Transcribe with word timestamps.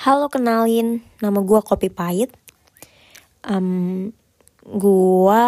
Halo 0.00 0.32
kenalin, 0.32 1.04
nama 1.20 1.44
gue 1.44 1.60
Kopi 1.60 1.92
Pahit. 1.92 2.32
Um, 3.44 4.16
gue 4.64 5.44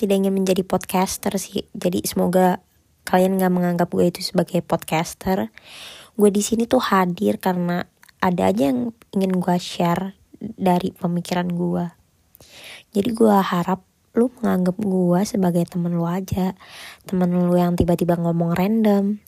tidak 0.00 0.16
ingin 0.16 0.32
menjadi 0.32 0.64
podcaster 0.64 1.36
sih, 1.36 1.68
jadi 1.76 2.00
semoga 2.08 2.64
kalian 3.04 3.36
gak 3.36 3.52
menganggap 3.52 3.92
gue 3.92 4.08
itu 4.08 4.24
sebagai 4.24 4.64
podcaster. 4.64 5.52
Gue 6.16 6.32
di 6.32 6.40
sini 6.40 6.64
tuh 6.64 6.80
hadir 6.80 7.36
karena 7.36 7.84
ada 8.16 8.48
aja 8.48 8.72
yang 8.72 8.96
ingin 9.12 9.36
gue 9.36 9.56
share 9.60 10.16
dari 10.40 10.96
pemikiran 10.96 11.52
gue. 11.52 11.84
Jadi 12.96 13.12
gue 13.12 13.36
harap 13.44 13.84
lu 14.16 14.32
menganggap 14.40 14.80
gue 14.80 15.20
sebagai 15.28 15.68
temen 15.68 15.92
lu 15.92 16.08
aja, 16.08 16.56
temen 17.04 17.28
lu 17.28 17.60
yang 17.60 17.76
tiba-tiba 17.76 18.16
ngomong 18.16 18.56
random, 18.56 19.20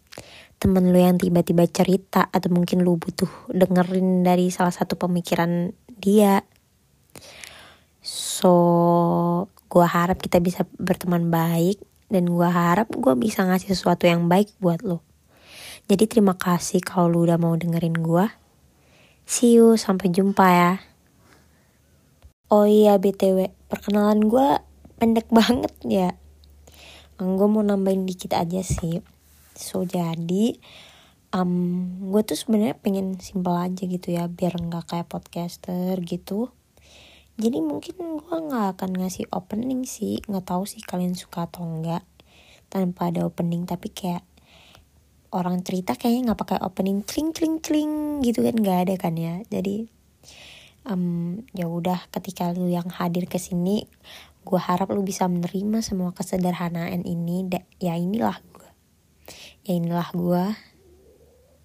temen 0.64 0.88
lu 0.88 0.96
yang 0.96 1.20
tiba-tiba 1.20 1.68
cerita 1.68 2.32
atau 2.32 2.48
mungkin 2.48 2.80
lu 2.80 2.96
butuh 2.96 3.28
dengerin 3.52 4.24
dari 4.24 4.48
salah 4.48 4.72
satu 4.72 4.96
pemikiran 4.96 5.76
dia. 6.00 6.40
So 8.00 8.56
gue 9.68 9.84
harap 9.84 10.24
kita 10.24 10.40
bisa 10.40 10.64
berteman 10.80 11.28
baik 11.28 11.84
dan 12.08 12.24
gue 12.32 12.48
harap 12.48 12.88
gue 12.88 13.12
bisa 13.20 13.44
ngasih 13.44 13.76
sesuatu 13.76 14.08
yang 14.08 14.30
baik 14.30 14.52
buat 14.62 14.80
lo 14.86 15.04
jadi 15.84 16.08
terima 16.08 16.32
kasih 16.32 16.80
kalau 16.80 17.12
lu 17.12 17.28
udah 17.28 17.36
mau 17.36 17.52
dengerin 17.60 18.00
gue 18.00 18.24
see 19.28 19.60
you 19.60 19.76
sampai 19.76 20.08
jumpa 20.08 20.46
ya. 20.48 20.72
Oh 22.48 22.64
iya 22.64 22.96
btw 22.96 23.52
perkenalan 23.68 24.24
gue 24.24 24.48
pendek 24.96 25.28
banget 25.36 25.74
ya. 25.84 26.10
Gue 27.20 27.48
mau 27.52 27.60
nambahin 27.60 28.08
dikit 28.08 28.32
aja 28.32 28.64
sih 28.64 29.04
so 29.54 29.86
jadi 29.86 30.58
um, 31.34 31.52
gue 32.14 32.22
tuh 32.22 32.38
sebenarnya 32.38 32.78
pengen 32.78 33.18
simpel 33.18 33.58
aja 33.58 33.82
gitu 33.82 34.14
ya 34.14 34.30
biar 34.30 34.54
nggak 34.54 34.86
kayak 34.94 35.10
podcaster 35.10 35.98
gitu. 36.06 36.54
Jadi 37.34 37.58
mungkin 37.58 38.22
gue 38.22 38.36
nggak 38.38 38.78
akan 38.78 38.90
ngasih 39.02 39.26
opening 39.34 39.82
sih. 39.82 40.22
Nggak 40.30 40.54
tahu 40.54 40.62
sih 40.70 40.78
kalian 40.78 41.18
suka 41.18 41.50
atau 41.50 41.66
enggak 41.66 42.06
tanpa 42.70 43.10
ada 43.10 43.26
opening. 43.26 43.66
Tapi 43.66 43.90
kayak 43.90 44.22
orang 45.34 45.66
cerita 45.66 45.98
kayaknya 45.98 46.30
nggak 46.30 46.40
pakai 46.46 46.58
opening. 46.62 47.02
Cling 47.02 47.34
cling 47.34 47.58
cling 47.58 48.22
gitu 48.22 48.46
kan 48.46 48.54
nggak 48.54 48.78
ada 48.86 48.94
kan 48.94 49.18
ya. 49.18 49.42
Jadi 49.50 49.90
um, 50.86 51.42
ya 51.50 51.66
udah 51.66 52.06
ketika 52.14 52.54
lu 52.54 52.70
yang 52.70 52.86
hadir 52.86 53.26
ke 53.26 53.42
sini 53.42 53.90
gue 54.44 54.60
harap 54.60 54.92
lu 54.92 55.00
bisa 55.02 55.26
menerima 55.26 55.82
semua 55.82 56.14
kesederhanaan 56.14 57.02
ini. 57.02 57.50
Ya 57.82 57.98
inilah 57.98 58.38
ya 59.64 59.72
inilah 59.72 60.08
gue 60.12 60.44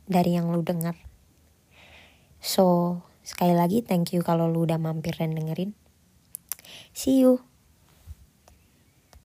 dari 0.08 0.40
yang 0.40 0.50
lu 0.50 0.64
denger 0.64 0.96
so 2.40 2.98
sekali 3.22 3.54
lagi 3.54 3.84
thank 3.84 4.16
you 4.16 4.24
kalau 4.24 4.50
lu 4.50 4.66
udah 4.66 4.82
mampir 4.82 5.14
dan 5.14 5.38
dengerin. 5.38 5.78
See 6.96 7.22
you 7.22 7.49